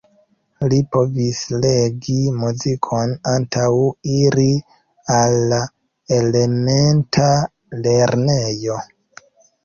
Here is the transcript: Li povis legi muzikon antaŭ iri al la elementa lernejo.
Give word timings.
Li 0.69 0.77
povis 0.95 1.39
legi 1.63 2.15
muzikon 2.37 3.11
antaŭ 3.31 3.67
iri 4.21 4.45
al 5.17 5.35
la 5.51 5.59
elementa 6.17 7.27
lernejo. 7.83 8.79